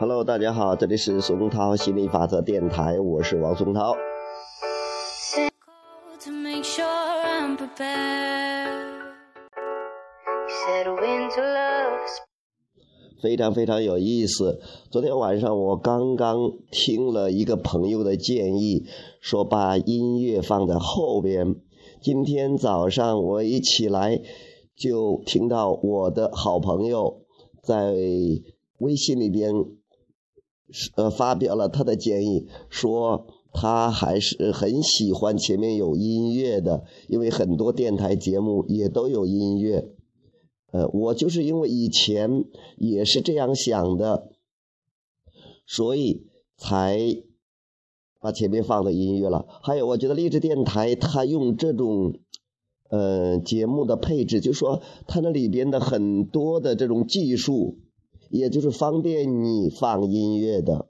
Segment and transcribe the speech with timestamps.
[0.00, 3.94] Hello，大家好，这里是松涛心理法则电台，我是王松涛。
[13.20, 14.58] 非常非常有意思。
[14.90, 18.86] 昨天晚上我刚刚听了一个朋友的建议，
[19.20, 21.56] 说把音乐放在后边。
[22.00, 24.18] 今天早上我一起来
[24.74, 27.20] 就听到我的好朋友
[27.62, 27.92] 在
[28.78, 29.52] 微信里边
[30.96, 39.88] 呃发表了他的建议，说他还是很喜欢前面有音乐的，因为很多电台节目也都有音乐。
[40.72, 42.44] 呃，我就是因为以前
[42.76, 44.30] 也是这样想的，
[45.66, 47.16] 所以才
[48.20, 49.46] 把前面放的音乐了。
[49.62, 52.20] 还有，我觉得励志电台它用这种
[52.88, 57.78] 呃节目的配置，就说它那里边的很多的这种技术，
[58.30, 60.88] 也就是方便你放音乐的。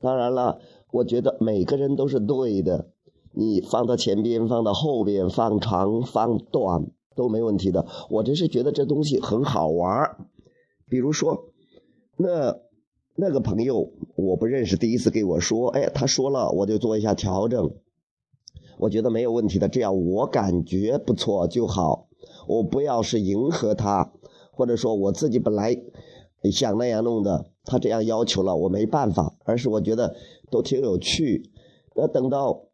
[0.00, 0.60] 当然了，
[0.92, 2.92] 我觉得每个人都是对的，
[3.32, 6.92] 你放到前边，放到后边，放长放短。
[7.16, 10.28] 都没问题的，我真是觉得这东西很好玩
[10.88, 11.46] 比如说，
[12.16, 12.60] 那
[13.16, 17.72] 那个朋友我不认识，第一次给我说，哎，他说了，我就做一下调整。
[18.78, 22.06] 我觉得没有问题的，这样我感觉不错就好。
[22.46, 24.12] 我不要是迎合他，
[24.52, 25.76] 或者说我自己本来
[26.42, 29.36] 你想那样弄的，他这样要求了，我没办法。
[29.44, 30.16] 而是我觉得
[30.50, 31.50] 都挺有趣。
[31.94, 32.64] 那等到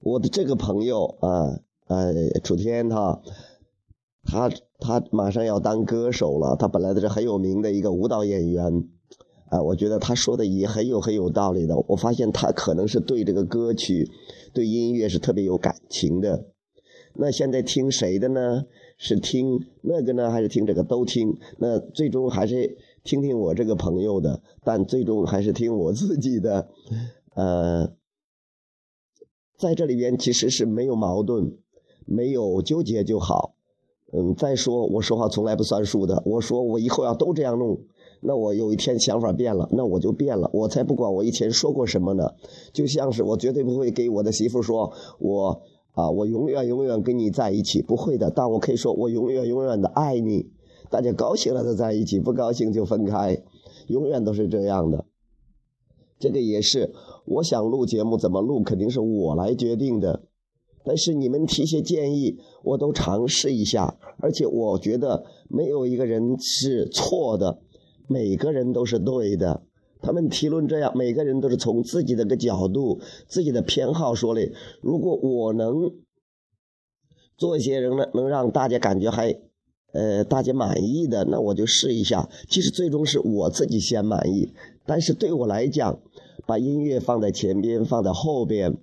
[0.00, 1.60] 我的这个朋友啊。
[1.90, 3.20] 呃，楚天他，
[4.22, 6.54] 他他马上要当歌手了。
[6.54, 8.88] 他本来都是很有名的一个舞蹈演员，
[9.48, 11.76] 啊，我觉得他说的也很有很有道理的。
[11.88, 14.08] 我发现他可能是对这个歌曲、
[14.54, 16.44] 对音乐是特别有感情的。
[17.14, 18.64] 那现在听谁的呢？
[18.96, 20.82] 是听那个呢，还是听这个？
[20.82, 21.38] 都听。
[21.58, 26.68] 那最终还是听听我这个朋友的，但最终还是听我自己的。
[27.34, 27.92] 呃，
[29.58, 31.56] 在这里边其实是没有矛盾。
[32.06, 33.54] 没有纠结就好，
[34.12, 36.24] 嗯，再说我说话从来不算数的。
[36.26, 37.82] 我说我以后要都这样弄，
[38.20, 40.50] 那我有一天想法变了，那我就变了。
[40.52, 42.32] 我才不管我以前说过什么呢。
[42.72, 48.30] 就像是我绝对不会给我的媳妇说，我啊，我永远永远跟你在一起，不会的。
[48.30, 50.50] 但我可以说我永远永远的爱你。
[50.88, 53.42] 大家高兴了就在一起，不高兴就分开，
[53.88, 55.04] 永远都是这样的。
[56.18, 56.92] 这个也是，
[57.24, 60.24] 我想录节目怎么录，肯定是我来决定的。
[60.84, 67.60] 但是你们提些建议，我都尝试一下，而且我觉得没有一个人是错的，
[68.08, 69.62] 每个人都是对的。
[70.00, 74.50] 他们提论这样，每个人都是从自己的个角度、自己的偏好说的。
[74.80, 75.92] 如果我能
[77.36, 79.38] 做一些人呢，能让大家感觉还
[79.92, 82.28] 呃大家满意的，那我就试一下。
[82.48, 84.52] 其实最终是我自己先满意，
[84.86, 86.00] 但是对我来讲，
[86.46, 88.76] 把音乐放在前边，放在后边，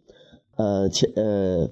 [0.56, 1.70] 呃前呃。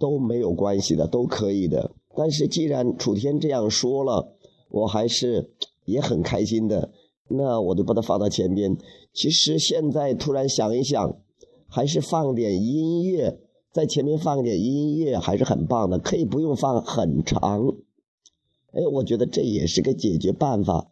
[0.00, 1.92] 都没有关系的，都可以的。
[2.16, 4.34] 但是既然楚天这样说了，
[4.68, 5.52] 我还是
[5.84, 6.90] 也很开心的。
[7.28, 8.76] 那我就把它放到前边。
[9.12, 11.16] 其实现在突然想一想，
[11.68, 13.38] 还是放点音乐
[13.72, 15.98] 在前面，放点音乐还是很棒的。
[15.98, 17.74] 可以不用放很长。
[18.72, 20.90] 哎，我觉得这也是个解决办法。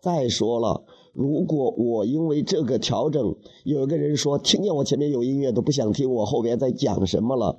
[0.00, 7.58] 再说了，如果我因为这个调整，有一个人说听见我前面有音乐都不想听我后边在讲什么了。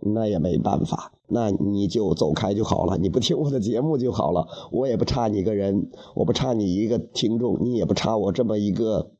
[0.00, 4.46] 那也没办法，那你就走开就好了，你不听我的节目就好了。
[4.70, 9.12] 我也不差你个人，我不差你一个听众，你也不差我这么一个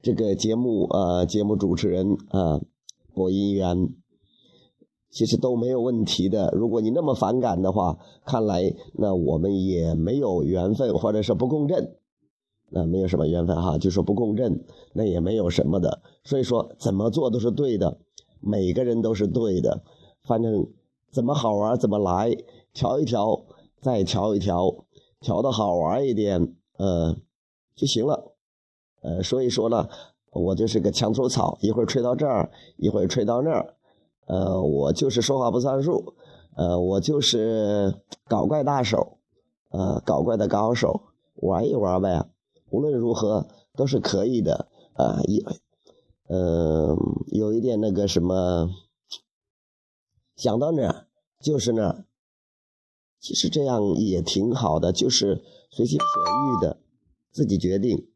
[0.00, 2.60] 这个节目呃节目主持人啊
[3.14, 3.90] 播音员，
[5.10, 6.50] 其实都没有问题的。
[6.56, 11.96] 如果你那么反感的话，看来那我们也没有缘分，或者是不共振，
[12.70, 14.64] 那没有什么缘分哈，就说不共振，
[14.94, 16.00] 那也没有什么的。
[16.24, 17.98] 所以说怎么做都是对的。
[18.42, 19.82] 每个人都是对的，
[20.30, 20.64] 反正
[21.10, 22.30] 怎么好玩怎么来，
[22.72, 23.46] 调一调，
[23.80, 24.84] 再调一调，
[25.18, 27.16] 调的好玩一点，呃，
[27.74, 28.36] 就行了。
[29.02, 29.88] 呃，所以说呢，
[30.30, 33.74] 我就是个墙头草，一会儿吹到这儿，一会儿吹到那儿，
[34.28, 36.14] 呃，我就是说话不算数，
[36.54, 37.92] 呃，我就是
[38.28, 39.18] 搞怪大手，
[39.70, 41.00] 呃，搞怪的高手，
[41.34, 42.24] 玩一玩呗，
[42.70, 45.44] 无论如何都是可以的，呃，一。
[46.28, 46.96] 嗯，
[47.32, 48.70] 有一点那个什么，
[50.40, 51.06] 想到哪儿
[51.38, 52.06] 就是哪儿，
[53.20, 56.78] 其实这样也挺好的，就是随心所欲的，
[57.30, 58.08] 自己决定。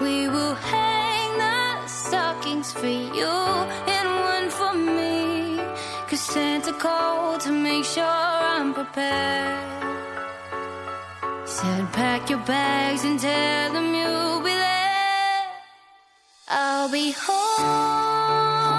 [0.00, 3.34] We will hang the stockings for you
[3.96, 5.60] and one for me.
[6.08, 9.80] Cause Santa called to make sure I'm prepared.
[11.44, 15.46] Said pack your bags and tell them you'll be there.
[16.48, 18.70] I'll be home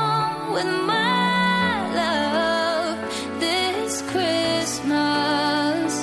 [0.53, 2.97] with my love
[3.39, 5.93] this Christmas.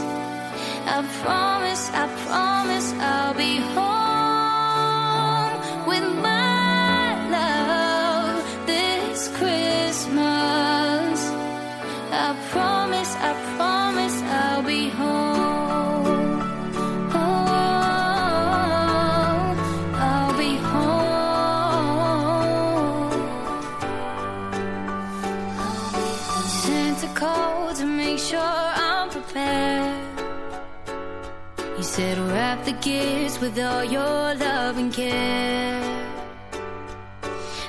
[0.94, 2.57] I promise, I promise
[31.98, 35.82] said, wrap the gifts with all your love and care.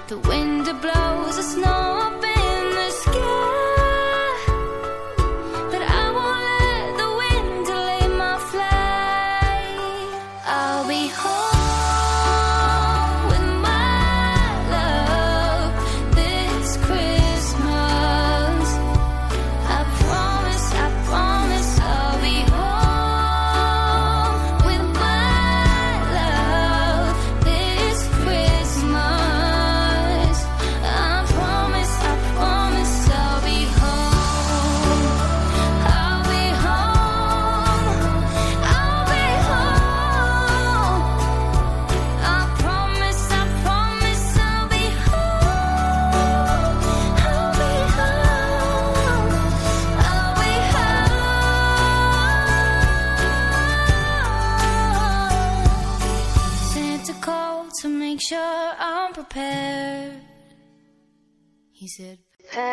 [0.08, 2.29] The wind blows the snow up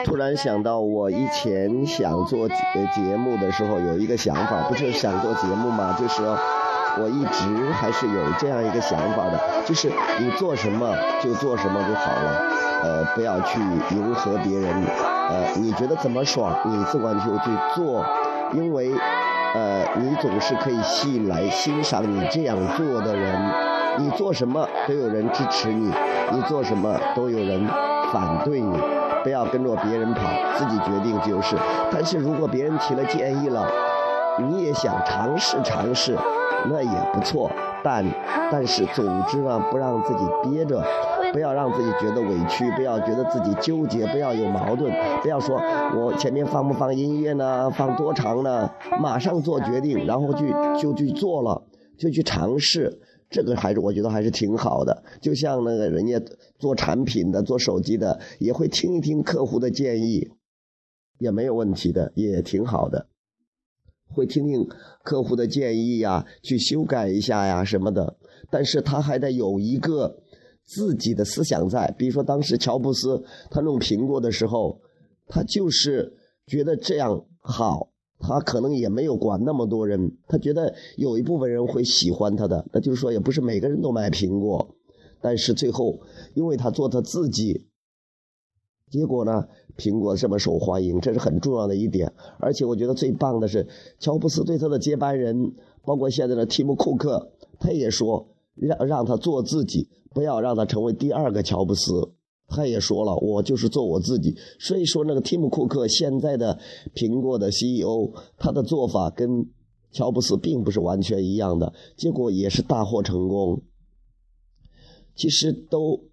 [0.05, 6.23] 突然想到，我以前想做节目的时候，有一个想法，不是想做节目吗，就是
[6.99, 12.51] 我一直还是有这样一个想法的，就是你做什么就做什么就好了，
[12.83, 13.61] 呃，不要去
[13.91, 14.73] 迎合别人，
[15.29, 18.05] 呃，你觉得怎么爽，你自管就去做，
[18.55, 18.91] 因为
[19.55, 23.35] 呃，你总是可以吸引来欣赏你这样做的人，
[23.99, 25.93] 你做什么都有人支持你，
[26.33, 27.67] 你做什么都有人
[28.13, 28.79] 反对你。
[29.23, 30.23] 不要跟着别人跑，
[30.57, 31.57] 自己决定就是。
[31.91, 33.67] 但是如果别人提了建议了，
[34.49, 36.17] 你也想尝试尝试，
[36.71, 37.51] 那也不错。
[37.83, 38.05] 但
[38.53, 40.81] 但是总之呢，不让自己憋着，
[41.33, 45.61] 不要让自己觉得委屈，不要觉得自己纠结，不要有矛盾，不要说
[45.97, 48.71] 我前面放不放音乐呢，放多长呢，
[49.01, 51.63] 马上做决定，然后去就去做了，
[51.99, 53.01] 就去尝试。
[53.37, 56.19] 这个还是我觉得还是挺好的，就像那个人家
[56.59, 60.31] 做产品的、做手机的，也会听一听客户的建议，
[61.19, 63.09] 也没有问题的，也挺好的。
[64.09, 64.67] 会听听
[65.05, 68.17] 客户的建议呀，去修改一下呀什么的。
[68.51, 70.23] 但是他还得有一个
[70.65, 74.81] 自己的思想在，比如说当时乔布斯他弄苹果的时候，
[75.27, 76.17] 他就是
[76.47, 77.91] 觉得这样好。
[78.19, 84.75] 他可能也没有管那么多人，他觉得有一部分人会喜欢他的，那就是说也不是每个人都买苹果，
[85.21, 86.01] 但是最后
[86.35, 87.67] 因为他做他自己，
[88.91, 92.13] 结果呢，苹果这么受欢迎，这是很重要的一点。
[92.39, 93.67] 而且我觉得最棒的是，
[93.99, 95.55] 乔布斯对他的接班人，
[95.85, 102.16] 包括现在的提姆·库克，他也说让让他做自己，不要让他成为第二个乔布斯。
[102.49, 104.37] 他也说了，我就是做我自己。
[104.59, 106.59] 所以说，那个提姆·库克现在的
[106.95, 109.47] 苹果的 CEO，他的做法跟
[109.91, 113.63] 乔布斯并不是完全一样的，结果也是大获成功。
[115.15, 116.05] 其实都，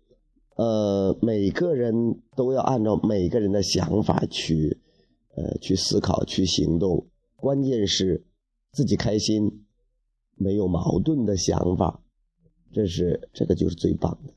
[0.55, 4.79] 呃，每个人都要按照每个人的想法去，
[5.35, 7.05] 呃，去思考、去行动。
[7.35, 8.25] 关键是
[8.71, 9.65] 自己开心，
[10.35, 12.01] 没有矛盾的想法，
[12.71, 14.33] 这是这个就是最棒的。